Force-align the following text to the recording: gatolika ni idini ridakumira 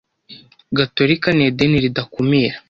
gatolika 0.77 1.29
ni 1.33 1.45
idini 1.49 1.77
ridakumira 1.83 2.57